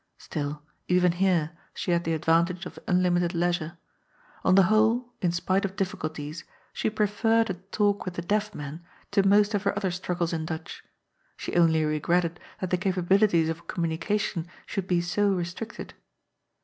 Still, 0.17 0.63
even 0.87 1.11
here, 1.11 1.51
she 1.75 1.91
had 1.91 2.05
the 2.05 2.15
advantage 2.15 2.65
of 2.65 2.79
unlimited 2.87 3.35
leisure. 3.35 3.77
On 4.43 4.55
the 4.55 4.63
whole— 4.63 5.09
in 5.21 5.31
spite 5.31 5.63
of 5.63 5.75
difficulties— 5.75 6.43
she 6.73 6.89
preferred 6.89 7.51
a 7.51 7.61
talk 7.69 8.03
with 8.03 8.15
the 8.15 8.23
deaf 8.23 8.55
man 8.55 8.83
to 9.11 9.21
most 9.21 9.53
of 9.53 9.61
her 9.61 9.77
other 9.77 9.91
struggles 9.91 10.33
in 10.33 10.43
Dutch. 10.47 10.83
She 11.37 11.55
only 11.55 11.85
regretted 11.85 12.39
that 12.59 12.71
the 12.71 12.79
capabilities 12.79 13.47
of 13.47 13.67
communication 13.67 14.47
should 14.65 14.87
be 14.87 15.01
so 15.01 15.29
restricted. 15.33 15.93